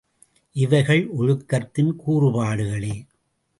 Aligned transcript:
இவைகள் 0.55 1.09
ஒழுக்கத்தின் 1.19 1.91
கூறுபாடுகளே. 2.07 2.93